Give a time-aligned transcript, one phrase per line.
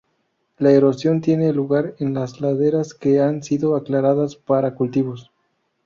[0.57, 5.31] La Erosión tiene lugar en las laderas que han sido aclaradas para cultivos